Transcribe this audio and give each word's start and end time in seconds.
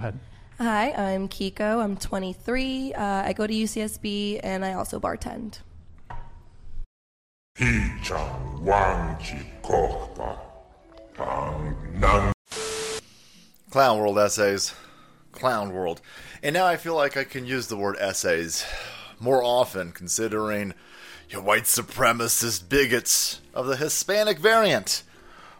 ahead. 0.00 0.18
Hi, 0.58 0.92
I'm 0.92 1.28
Kiko. 1.28 1.82
I'm 1.82 1.96
23. 1.96 2.94
Uh, 2.94 3.02
I 3.02 3.32
go 3.32 3.46
to 3.46 3.52
UCSB 3.52 4.40
and 4.42 4.64
I 4.64 4.72
also 4.72 4.98
bartend. 4.98 5.60
Clown 13.70 13.98
World 13.98 14.18
essays. 14.18 14.74
Clown 15.32 15.72
World. 15.72 16.00
And 16.42 16.54
now 16.54 16.66
I 16.66 16.76
feel 16.76 16.96
like 16.96 17.16
I 17.16 17.24
can 17.24 17.46
use 17.46 17.68
the 17.68 17.76
word 17.76 17.96
essays 17.98 18.64
more 19.18 19.44
often, 19.44 19.92
considering 19.92 20.74
your 21.28 21.42
white 21.42 21.64
supremacist 21.64 22.68
bigots 22.68 23.40
of 23.54 23.66
the 23.66 23.76
Hispanic 23.76 24.38
variant 24.38 25.02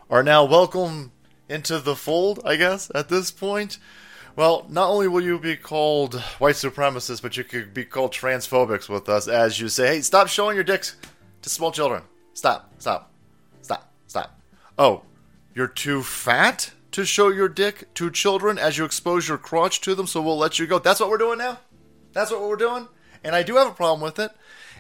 are 0.09 0.23
now 0.23 0.45
welcome 0.45 1.13
into 1.49 1.79
the 1.79 1.95
fold, 1.95 2.41
I 2.45 2.57
guess, 2.57 2.91
at 2.95 3.09
this 3.09 3.31
point. 3.31 3.79
Well, 4.37 4.67
not 4.69 4.89
only 4.89 5.09
will 5.09 5.23
you 5.23 5.39
be 5.39 5.57
called 5.57 6.15
white 6.39 6.55
supremacists, 6.55 7.21
but 7.21 7.37
you 7.37 7.45
could 7.45 7.75
be 7.75 7.85
called 7.85 8.13
transphobics 8.13 8.89
with 8.89 9.09
us 9.09 9.29
as 9.29 9.61
you 9.61 9.69
say, 9.69 9.97
hey, 9.97 10.01
stop 10.01 10.29
showing 10.29 10.55
your 10.55 10.65
dicks 10.65 10.97
to 11.43 11.51
small 11.51 11.73
children. 11.73 12.03
Stop, 12.33 12.73
stop, 12.79 13.13
stop, 13.61 13.93
stop. 14.07 14.41
Oh, 14.79 15.03
you're 15.55 15.69
too 15.69 16.03
fat 16.03 16.73
to 16.93 17.05
show 17.05 17.29
your 17.29 17.49
dick 17.49 17.93
to 17.95 18.11
children 18.11 18.59
as 18.59 18.79
you 18.79 18.85
expose 18.85 19.29
your 19.29 19.39
crotch 19.39 19.81
to 19.83 19.95
them, 19.95 20.07
so 20.07 20.23
we'll 20.23 20.39
let 20.39 20.59
you 20.59 20.67
go. 20.67 20.79
That's 20.79 21.01
what 21.01 21.11
we're 21.11 21.19
doing 21.19 21.39
now? 21.39 21.59
That's 22.13 22.31
what 22.31 22.41
we're 22.41 22.57
doing? 22.57 22.89
And 23.23 23.35
I 23.35 23.43
do 23.43 23.57
have 23.57 23.69
a 23.69 23.73
problem 23.73 24.01
with 24.01 24.19
it. 24.19 24.31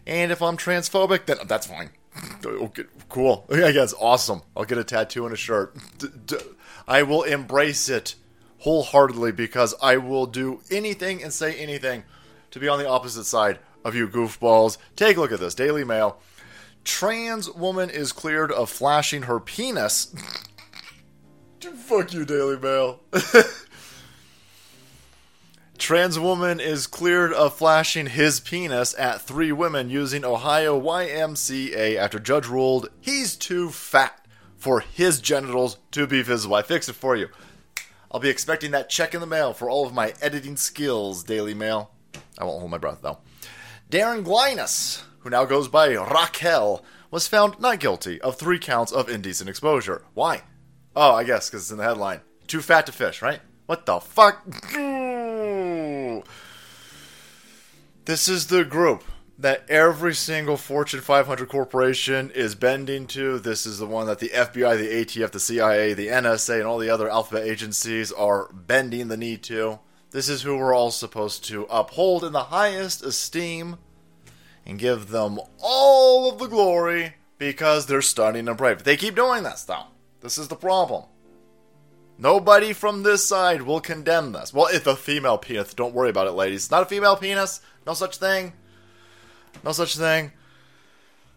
And 0.06 0.32
if 0.32 0.40
I'm 0.42 0.56
transphobic, 0.56 1.26
then 1.26 1.38
that's 1.46 1.66
fine. 1.66 1.90
Okay, 2.44 2.84
cool. 3.08 3.46
I 3.52 3.70
guess 3.70 3.94
awesome. 3.98 4.42
I'll 4.56 4.64
get 4.64 4.78
a 4.78 4.84
tattoo 4.84 5.26
and 5.26 5.34
a 5.34 5.36
shirt. 5.36 5.76
I 6.88 7.02
will 7.04 7.22
embrace 7.22 7.88
it 7.88 8.16
wholeheartedly 8.60 9.32
because 9.32 9.74
I 9.82 9.96
will 9.96 10.26
do 10.26 10.60
anything 10.70 11.22
and 11.22 11.32
say 11.32 11.54
anything 11.54 12.04
to 12.50 12.60
be 12.60 12.68
on 12.68 12.78
the 12.78 12.88
opposite 12.88 13.24
side 13.24 13.58
of 13.84 13.94
you 13.94 14.08
goofballs. 14.08 14.78
Take 14.96 15.16
a 15.16 15.20
look 15.20 15.32
at 15.32 15.40
this 15.40 15.54
Daily 15.54 15.84
Mail. 15.84 16.18
Trans 16.84 17.50
woman 17.50 17.90
is 17.90 18.12
cleared 18.12 18.50
of 18.52 18.70
flashing 18.70 19.22
her 19.22 19.40
penis. 19.40 20.14
Fuck 21.60 22.14
you, 22.14 22.24
Daily 22.24 22.58
Mail. 22.58 23.00
Trans 25.78 26.18
woman 26.18 26.60
is 26.60 26.86
cleared 26.86 27.32
of 27.32 27.54
flashing 27.54 28.06
his 28.06 28.40
penis 28.40 28.94
at 28.98 29.22
three 29.22 29.50
women 29.50 29.88
using 29.88 30.24
Ohio 30.24 30.80
YMCA 30.80 31.96
after 31.96 32.18
judge 32.18 32.46
ruled 32.46 32.90
he's 33.00 33.34
too 33.34 33.70
fat 33.70 34.26
for 34.56 34.80
his 34.80 35.20
genitals 35.20 35.78
to 35.92 36.06
be 36.06 36.22
visible. 36.22 36.56
I 36.56 36.62
fixed 36.62 36.90
it 36.90 36.94
for 36.94 37.16
you. 37.16 37.28
I'll 38.10 38.20
be 38.20 38.28
expecting 38.28 38.72
that 38.72 38.90
check 38.90 39.14
in 39.14 39.20
the 39.20 39.26
mail 39.26 39.52
for 39.52 39.70
all 39.70 39.86
of 39.86 39.94
my 39.94 40.14
editing 40.20 40.56
skills, 40.56 41.22
Daily 41.22 41.54
Mail. 41.54 41.92
I 42.38 42.44
won't 42.44 42.58
hold 42.58 42.70
my 42.70 42.78
breath, 42.78 43.02
though. 43.02 43.18
Darren 43.88 44.24
Glynas, 44.24 45.02
who 45.20 45.30
now 45.30 45.44
goes 45.44 45.68
by 45.68 45.94
Raquel, 45.94 46.84
was 47.10 47.28
found 47.28 47.60
not 47.60 47.78
guilty 47.78 48.20
of 48.20 48.36
three 48.36 48.58
counts 48.58 48.90
of 48.90 49.08
indecent 49.08 49.48
exposure. 49.48 50.02
Why? 50.14 50.42
Oh, 50.96 51.12
I 51.12 51.24
guess 51.24 51.48
because 51.48 51.62
it's 51.62 51.70
in 51.70 51.78
the 51.78 51.84
headline. 51.84 52.20
Too 52.46 52.60
fat 52.60 52.86
to 52.86 52.92
fish, 52.92 53.22
right? 53.22 53.40
What 53.66 53.86
the 53.86 54.00
fuck? 54.00 54.44
This 58.06 58.28
is 58.28 58.48
the 58.48 58.64
group 58.64 59.04
that 59.40 59.64
every 59.70 60.14
single 60.14 60.58
Fortune 60.58 61.00
500 61.00 61.48
corporation 61.48 62.30
is 62.34 62.54
bending 62.54 63.06
to. 63.06 63.38
This 63.38 63.64
is 63.64 63.78
the 63.78 63.86
one 63.86 64.06
that 64.06 64.18
the 64.18 64.28
FBI, 64.28 64.76
the 64.76 65.22
ATF, 65.22 65.30
the 65.30 65.40
CIA, 65.40 65.94
the 65.94 66.08
NSA, 66.08 66.58
and 66.58 66.64
all 66.64 66.78
the 66.78 66.90
other 66.90 67.08
alphabet 67.08 67.46
agencies 67.46 68.12
are 68.12 68.50
bending 68.52 69.08
the 69.08 69.16
knee 69.16 69.38
to. 69.38 69.78
This 70.10 70.28
is 70.28 70.42
who 70.42 70.58
we're 70.58 70.74
all 70.74 70.90
supposed 70.90 71.44
to 71.46 71.64
uphold 71.70 72.22
in 72.22 72.32
the 72.32 72.44
highest 72.44 73.02
esteem 73.02 73.78
and 74.66 74.78
give 74.78 75.08
them 75.08 75.40
all 75.58 76.30
of 76.30 76.38
the 76.38 76.46
glory 76.46 77.14
because 77.38 77.86
they're 77.86 78.02
stunning 78.02 78.46
and 78.46 78.58
brave. 78.58 78.84
They 78.84 78.98
keep 78.98 79.16
doing 79.16 79.42
this, 79.42 79.64
though. 79.64 79.84
This 80.20 80.36
is 80.36 80.48
the 80.48 80.56
problem. 80.56 81.04
Nobody 82.18 82.74
from 82.74 83.04
this 83.04 83.26
side 83.26 83.62
will 83.62 83.80
condemn 83.80 84.32
this. 84.32 84.52
Well, 84.52 84.66
if 84.66 84.86
a 84.86 84.96
female 84.96 85.38
penis, 85.38 85.72
don't 85.72 85.94
worry 85.94 86.10
about 86.10 86.26
it, 86.26 86.32
ladies. 86.32 86.70
Not 86.70 86.82
a 86.82 86.86
female 86.86 87.16
penis. 87.16 87.62
No 87.86 87.94
such 87.94 88.18
thing. 88.18 88.52
No 89.64 89.72
such 89.72 89.96
thing. 89.96 90.32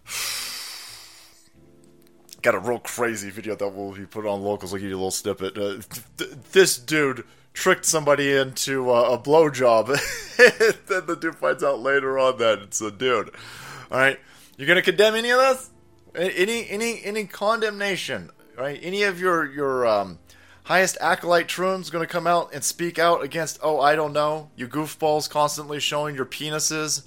Got 2.42 2.56
a 2.56 2.60
real 2.60 2.80
crazy 2.80 3.30
video 3.30 3.56
that 3.56 3.70
will 3.70 3.94
be 3.94 4.06
put 4.06 4.26
on 4.26 4.42
locals. 4.42 4.74
I'll 4.74 4.80
give 4.80 4.90
you 4.90 4.96
a 4.96 4.98
little 4.98 5.12
snippet. 5.12 5.58
Uh, 5.58 5.76
th- 5.76 5.88
th- 6.18 6.32
this 6.52 6.78
dude 6.78 7.24
tricked 7.54 7.86
somebody 7.86 8.34
into 8.34 8.92
uh, 8.92 9.12
a 9.12 9.18
blowjob. 9.18 9.88
then 10.88 11.06
the 11.06 11.16
dude 11.16 11.36
finds 11.36 11.64
out 11.64 11.80
later 11.80 12.20
on 12.20 12.38
that 12.40 12.60
it's 12.60 12.82
a 12.82 12.92
dude. 12.92 13.30
All 13.92 13.98
right, 13.98 14.20
you're 14.58 14.68
gonna 14.68 14.82
condemn 14.82 15.16
any 15.16 15.32
of 15.32 15.40
this? 15.40 15.70
Any 16.16 16.70
any 16.70 17.04
any 17.04 17.26
condemnation? 17.26 18.30
Right? 18.58 18.80
Any 18.84 19.04
of 19.04 19.20
your 19.20 19.52
your 19.52 19.88
um, 19.88 20.20
highest 20.66 20.98
acolyte 21.02 21.48
troons 21.48 21.92
going 21.92 22.06
to 22.06 22.12
come 22.12 22.28
out 22.28 22.54
and 22.54 22.64
speak 22.64 23.00
out 23.00 23.24
against? 23.24 23.60
Oh, 23.64 23.80
I 23.80 23.96
don't 23.96 24.14
know. 24.14 24.50
You 24.56 24.68
goofballs 24.68 25.30
constantly 25.30 25.80
showing 25.80 26.16
your 26.16 26.26
penises 26.26 27.04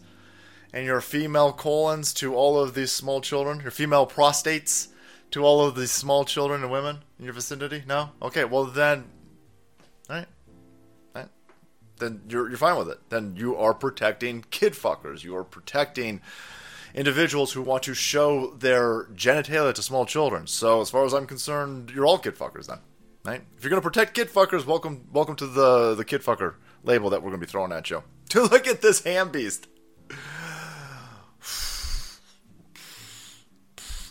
and 0.77 0.85
your 0.85 1.01
female 1.01 1.55
colons 1.55 2.13
to 2.13 2.35
all 2.35 2.61
of 2.61 2.75
these 2.75 2.93
small 2.93 3.23
children, 3.23 3.61
your 3.61 3.71
female 3.71 4.07
prostates 4.07 4.89
to 5.31 5.43
all 5.43 5.67
of 5.67 5.75
these 5.75 5.91
small 5.91 6.27
children 6.27 6.63
and 6.63 6.71
women 6.71 6.99
in 7.19 7.25
your 7.25 7.33
vicinity? 7.33 7.83
No? 7.89 8.11
Okay, 8.21 8.45
well 8.45 8.67
then, 8.67 9.07
alright. 10.11 10.29
Then 11.99 12.21
you're, 12.29 12.51
you're 12.51 12.59
fine 12.59 12.77
with 12.77 12.91
it. 12.91 12.99
Then 13.09 13.37
you 13.37 13.57
are 13.57 13.73
protecting 13.73 14.45
kid 14.51 14.75
fuckers. 14.75 15.25
You 15.25 15.35
are 15.37 15.45
protecting 15.45 16.21
individuals 16.95 17.55
who 17.55 17.63
want 17.63 17.85
to 17.85 17.95
show 17.95 18.51
their 18.51 19.05
genitalia 19.15 19.73
to 19.73 19.83
small 19.83 20.05
children. 20.05 20.47
So 20.47 20.83
as 20.83 20.91
far 20.91 21.07
as 21.07 21.15
I'm 21.15 21.27
concerned, 21.27 21.91
you're 21.95 22.05
all 22.05 22.19
kid 22.19 22.37
fuckers 22.37 22.67
then. 22.67 22.81
Right? 23.25 23.41
If 23.57 23.65
you're 23.65 23.71
gonna 23.71 23.81
protect 23.81 24.13
kid 24.13 24.29
fuckers, 24.29 24.67
welcome 24.67 25.09
welcome 25.11 25.37
to 25.37 25.47
the 25.47 25.95
the 25.95 26.05
kid 26.05 26.23
fucker 26.23 26.57
label 26.85 27.09
that 27.11 27.23
we're 27.23 27.31
gonna 27.31 27.41
be 27.41 27.47
throwing 27.47 27.73
at 27.73 27.89
you. 27.89 28.03
To 28.29 28.43
look 28.51 28.67
at 28.67 28.83
this 28.83 29.03
ham 29.05 29.31
beast. 29.31 29.69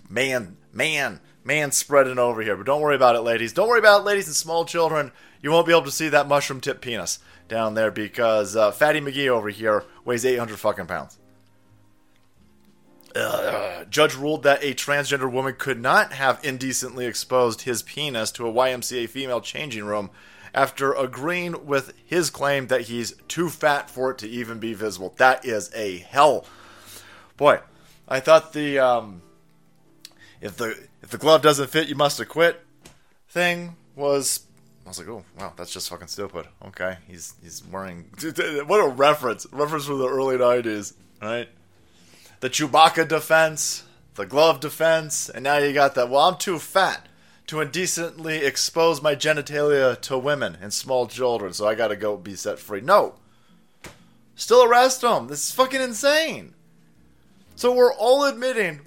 Man, 0.09 0.57
man, 0.73 1.19
man 1.43 1.71
spreading 1.71 2.19
over 2.19 2.41
here. 2.41 2.55
But 2.55 2.65
don't 2.65 2.81
worry 2.81 2.95
about 2.95 3.15
it, 3.15 3.21
ladies. 3.21 3.53
Don't 3.53 3.67
worry 3.67 3.79
about 3.79 4.01
it, 4.01 4.05
ladies 4.05 4.27
and 4.27 4.35
small 4.35 4.65
children. 4.65 5.11
You 5.41 5.51
won't 5.51 5.67
be 5.67 5.73
able 5.73 5.83
to 5.83 5.91
see 5.91 6.09
that 6.09 6.27
mushroom 6.27 6.61
tip 6.61 6.81
penis 6.81 7.19
down 7.47 7.75
there 7.75 7.91
because 7.91 8.55
uh, 8.55 8.71
Fatty 8.71 8.99
McGee 8.99 9.27
over 9.27 9.49
here 9.49 9.83
weighs 10.03 10.25
800 10.25 10.57
fucking 10.57 10.87
pounds. 10.87 11.19
Uh, 13.15 13.85
judge 13.85 14.15
ruled 14.15 14.43
that 14.43 14.61
a 14.61 14.73
transgender 14.73 15.31
woman 15.31 15.55
could 15.57 15.79
not 15.79 16.11
have 16.11 16.43
indecently 16.43 17.05
exposed 17.05 17.61
his 17.61 17.81
penis 17.81 18.29
to 18.31 18.45
a 18.45 18.51
YMCA 18.51 19.07
female 19.07 19.39
changing 19.39 19.85
room 19.85 20.09
after 20.53 20.93
agreeing 20.93 21.65
with 21.65 21.93
his 22.05 22.29
claim 22.29 22.67
that 22.67 22.81
he's 22.81 23.13
too 23.27 23.49
fat 23.49 23.89
for 23.89 24.11
it 24.11 24.17
to 24.17 24.27
even 24.27 24.59
be 24.59 24.73
visible. 24.73 25.13
That 25.17 25.45
is 25.45 25.71
a 25.73 25.99
hell. 25.99 26.45
Boy, 27.37 27.59
I 28.07 28.19
thought 28.19 28.53
the 28.53 28.79
um, 28.79 29.21
if 30.41 30.57
the 30.57 30.77
if 31.01 31.09
the 31.09 31.17
glove 31.17 31.41
doesn't 31.41 31.69
fit, 31.69 31.87
you 31.87 31.95
must 31.95 32.17
have 32.17 32.29
quit 32.29 32.61
thing 33.35 33.75
was. 33.95 34.45
I 34.85 34.89
was 34.89 34.99
like, 34.99 35.09
oh 35.09 35.23
wow, 35.37 35.53
that's 35.55 35.73
just 35.73 35.89
fucking 35.89 36.07
stupid. 36.07 36.47
Okay, 36.67 36.97
he's 37.07 37.35
he's 37.43 37.63
wearing 37.65 38.05
what 38.65 38.83
a 38.83 38.87
reference 38.87 39.45
reference 39.51 39.85
from 39.85 39.99
the 39.99 40.07
early 40.07 40.37
'90s, 40.37 40.93
right? 41.21 41.49
The 42.39 42.49
Chewbacca 42.49 43.07
defense, 43.07 43.83
the 44.15 44.25
glove 44.25 44.59
defense, 44.59 45.29
and 45.29 45.43
now 45.43 45.57
you 45.57 45.73
got 45.73 45.95
that. 45.95 46.09
Well, 46.09 46.21
I'm 46.21 46.37
too 46.37 46.59
fat 46.59 47.07
to 47.47 47.61
indecently 47.61 48.37
expose 48.37 49.01
my 49.01 49.15
genitalia 49.15 49.99
to 50.01 50.17
women 50.17 50.57
and 50.61 50.73
small 50.73 51.07
children, 51.07 51.53
so 51.53 51.67
I 51.67 51.75
gotta 51.75 51.95
go 51.95 52.15
be 52.17 52.35
set 52.35 52.57
free. 52.57 52.81
No, 52.81 53.15
still 54.35 54.63
arrest 54.63 55.03
him. 55.03 55.27
This 55.27 55.49
is 55.49 55.51
fucking 55.51 55.81
insane. 55.81 56.53
So 57.55 57.73
we're 57.73 57.93
all 57.93 58.25
admitting 58.25 58.81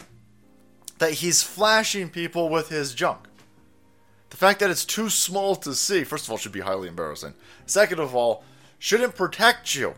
that 0.98 1.14
he's 1.14 1.42
flashing 1.42 2.10
people 2.10 2.48
with 2.48 2.68
his 2.68 2.94
junk. 2.94 3.28
The 4.30 4.36
fact 4.36 4.60
that 4.60 4.70
it's 4.70 4.84
too 4.84 5.08
small 5.08 5.56
to 5.56 5.74
see, 5.74 6.04
first 6.04 6.26
of 6.26 6.30
all, 6.30 6.36
should 6.36 6.52
be 6.52 6.60
highly 6.60 6.88
embarrassing. 6.88 7.34
Second 7.66 7.98
of 7.98 8.14
all, 8.14 8.44
shouldn't 8.78 9.14
protect 9.16 9.74
you. 9.74 9.94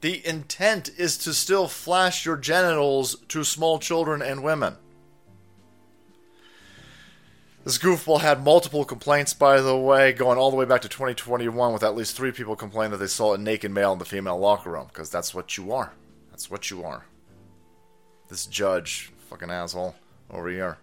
The 0.00 0.26
intent 0.26 0.90
is 0.98 1.16
to 1.18 1.32
still 1.32 1.68
flash 1.68 2.26
your 2.26 2.36
genitals 2.36 3.16
to 3.28 3.44
small 3.44 3.78
children 3.78 4.22
and 4.22 4.42
women. 4.42 4.76
This 7.64 7.78
goofball 7.78 8.20
had 8.20 8.44
multiple 8.44 8.84
complaints, 8.84 9.34
by 9.34 9.60
the 9.60 9.76
way, 9.76 10.12
going 10.12 10.38
all 10.38 10.50
the 10.50 10.56
way 10.56 10.66
back 10.66 10.82
to 10.82 10.88
2021, 10.88 11.72
with 11.72 11.82
at 11.82 11.96
least 11.96 12.16
three 12.16 12.30
people 12.30 12.54
complaining 12.54 12.92
that 12.92 12.98
they 12.98 13.08
saw 13.08 13.34
a 13.34 13.38
naked 13.38 13.72
male 13.72 13.92
in 13.92 13.98
the 13.98 14.04
female 14.04 14.38
locker 14.38 14.70
room, 14.70 14.86
because 14.86 15.10
that's 15.10 15.34
what 15.34 15.56
you 15.56 15.72
are. 15.72 15.92
That's 16.30 16.48
what 16.48 16.70
you 16.70 16.84
are. 16.84 17.06
This 18.28 18.46
judge, 18.46 19.12
fucking 19.30 19.50
asshole, 19.50 19.94
over 20.30 20.48
here, 20.48 20.78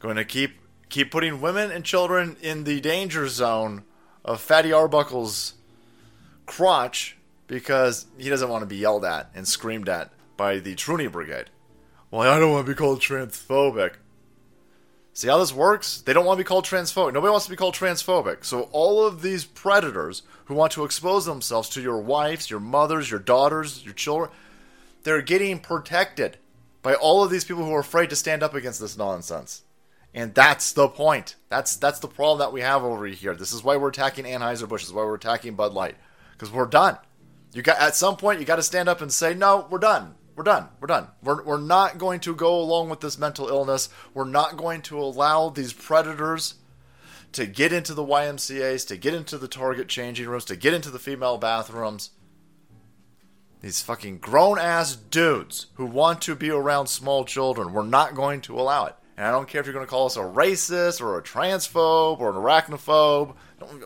going 0.00 0.16
to 0.16 0.24
keep 0.24 0.52
keep 0.88 1.10
putting 1.10 1.40
women 1.40 1.70
and 1.70 1.84
children 1.84 2.36
in 2.40 2.64
the 2.64 2.80
danger 2.80 3.28
zone 3.28 3.84
of 4.24 4.40
Fatty 4.40 4.72
Arbuckle's 4.72 5.54
crotch 6.46 7.16
because 7.46 8.06
he 8.16 8.28
doesn't 8.28 8.48
want 8.48 8.62
to 8.62 8.66
be 8.66 8.76
yelled 8.76 9.04
at 9.04 9.30
and 9.34 9.46
screamed 9.46 9.88
at 9.88 10.12
by 10.36 10.58
the 10.58 10.74
Truny 10.74 11.10
Brigade. 11.10 11.50
Well, 12.10 12.30
I 12.30 12.38
don't 12.38 12.52
want 12.52 12.66
to 12.66 12.72
be 12.72 12.76
called 12.76 13.00
transphobic. 13.00 13.94
See 15.12 15.28
how 15.28 15.38
this 15.38 15.52
works? 15.52 16.00
They 16.00 16.12
don't 16.12 16.24
want 16.24 16.38
to 16.38 16.44
be 16.44 16.46
called 16.46 16.64
transphobic. 16.64 17.12
Nobody 17.12 17.30
wants 17.30 17.46
to 17.46 17.50
be 17.50 17.56
called 17.56 17.74
transphobic. 17.74 18.44
So 18.44 18.68
all 18.72 19.04
of 19.04 19.20
these 19.20 19.44
predators 19.44 20.22
who 20.44 20.54
want 20.54 20.72
to 20.72 20.84
expose 20.84 21.26
themselves 21.26 21.68
to 21.70 21.82
your 21.82 21.98
wives, 21.98 22.50
your 22.50 22.60
mothers, 22.60 23.10
your 23.10 23.20
daughters, 23.20 23.84
your 23.84 23.94
children, 23.94 24.30
they're 25.02 25.22
getting 25.22 25.58
protected 25.58 26.38
by 26.82 26.94
all 26.94 27.22
of 27.22 27.30
these 27.30 27.44
people 27.44 27.64
who 27.64 27.74
are 27.74 27.80
afraid 27.80 28.10
to 28.10 28.16
stand 28.16 28.42
up 28.42 28.54
against 28.54 28.80
this 28.80 28.96
nonsense. 28.96 29.62
And 30.14 30.34
that's 30.34 30.72
the 30.72 30.88
point. 30.88 31.36
That's 31.48 31.76
that's 31.76 31.98
the 31.98 32.08
problem 32.08 32.38
that 32.38 32.52
we 32.52 32.62
have 32.62 32.82
over 32.82 33.06
here. 33.06 33.34
This 33.34 33.52
is 33.52 33.62
why 33.62 33.76
we're 33.76 33.90
attacking 33.90 34.24
Anheuser-Busch. 34.24 34.82
This 34.82 34.88
is 34.88 34.94
why 34.94 35.04
we're 35.04 35.14
attacking 35.14 35.54
Bud 35.54 35.74
Light. 35.74 35.96
Because 36.32 36.50
we're 36.50 36.66
done. 36.66 36.98
You 37.52 37.62
got 37.62 37.78
at 37.78 37.96
some 37.96 38.16
point 38.16 38.40
you 38.40 38.46
got 38.46 38.56
to 38.56 38.62
stand 38.62 38.88
up 38.88 39.00
and 39.00 39.12
say, 39.12 39.34
no, 39.34 39.66
we're 39.70 39.78
done. 39.78 40.14
We're 40.36 40.44
done. 40.44 40.68
We're 40.80 40.86
done. 40.86 41.08
We're, 41.22 41.42
we're 41.42 41.60
not 41.60 41.98
going 41.98 42.20
to 42.20 42.34
go 42.34 42.60
along 42.60 42.90
with 42.90 43.00
this 43.00 43.18
mental 43.18 43.48
illness. 43.48 43.88
We're 44.14 44.24
not 44.24 44.56
going 44.56 44.82
to 44.82 45.00
allow 45.00 45.48
these 45.48 45.72
predators 45.72 46.54
to 47.32 47.44
get 47.44 47.72
into 47.72 47.92
the 47.92 48.04
YMCAs, 48.04 48.86
to 48.86 48.96
get 48.96 49.14
into 49.14 49.36
the 49.36 49.48
Target 49.48 49.88
changing 49.88 50.28
rooms, 50.28 50.44
to 50.46 50.56
get 50.56 50.74
into 50.74 50.90
the 50.90 50.98
female 51.00 51.38
bathrooms. 51.38 52.10
These 53.60 53.82
fucking 53.82 54.18
grown 54.18 54.58
ass 54.58 54.94
dudes 54.94 55.66
who 55.74 55.86
want 55.86 56.22
to 56.22 56.34
be 56.34 56.50
around 56.50 56.86
small 56.86 57.24
children. 57.24 57.72
We're 57.72 57.82
not 57.82 58.14
going 58.14 58.40
to 58.42 58.58
allow 58.58 58.86
it. 58.86 58.94
And 59.16 59.26
I 59.26 59.32
don't 59.32 59.48
care 59.48 59.60
if 59.60 59.66
you're 59.66 59.74
going 59.74 59.84
to 59.84 59.90
call 59.90 60.06
us 60.06 60.16
a 60.16 60.20
racist 60.20 61.00
or 61.00 61.18
a 61.18 61.22
transphobe 61.22 62.20
or 62.20 62.30
an 62.30 62.36
arachnophobe. 62.36 63.34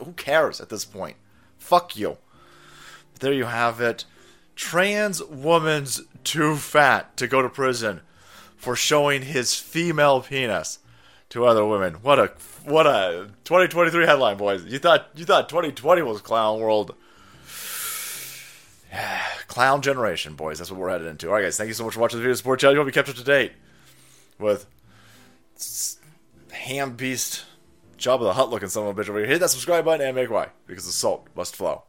Who 0.04 0.12
cares 0.12 0.60
at 0.60 0.68
this 0.68 0.84
point? 0.84 1.16
Fuck 1.58 1.96
you. 1.96 2.18
There 3.20 3.32
you 3.32 3.46
have 3.46 3.80
it. 3.80 4.04
Trans 4.56 5.22
woman's 5.22 6.02
too 6.22 6.56
fat 6.56 7.16
to 7.16 7.26
go 7.26 7.40
to 7.40 7.48
prison 7.48 8.02
for 8.56 8.76
showing 8.76 9.22
his 9.22 9.54
female 9.54 10.20
penis 10.20 10.80
to 11.30 11.46
other 11.46 11.64
women. 11.64 11.94
What 11.94 12.18
a 12.18 12.32
what 12.64 12.86
a 12.86 13.30
2023 13.44 14.04
headline, 14.04 14.36
boys. 14.36 14.64
You 14.64 14.78
thought 14.78 15.08
you 15.14 15.24
thought 15.24 15.48
2020 15.48 16.02
was 16.02 16.20
clown 16.20 16.60
world. 16.60 16.94
clown 19.52 19.82
generation, 19.82 20.34
boys. 20.34 20.58
That's 20.58 20.70
what 20.70 20.80
we're 20.80 20.88
headed 20.88 21.06
into. 21.06 21.28
All 21.28 21.34
right, 21.34 21.42
guys. 21.42 21.58
Thank 21.58 21.68
you 21.68 21.74
so 21.74 21.84
much 21.84 21.92
for 21.92 22.00
watching 22.00 22.18
the 22.18 22.22
video 22.22 22.34
support 22.34 22.58
channel. 22.58 22.74
You 22.74 22.80
hope 22.80 22.86
you 22.86 22.92
kept 22.92 23.10
up 23.10 23.16
to 23.16 23.24
date 23.24 23.52
with 24.38 24.66
ham 26.50 26.96
beast 26.96 27.44
Jabba 27.98 28.20
the 28.20 28.32
Hutt 28.32 28.48
looking 28.48 28.68
son 28.68 28.86
of 28.86 28.98
a 28.98 29.02
bitch 29.02 29.10
over 29.10 29.18
here. 29.18 29.28
Hit 29.28 29.40
that 29.40 29.50
subscribe 29.50 29.84
button 29.84 30.06
and 30.06 30.16
make 30.16 30.30
way 30.30 30.46
because 30.66 30.86
the 30.86 30.92
salt 30.92 31.28
must 31.36 31.54
flow. 31.54 31.82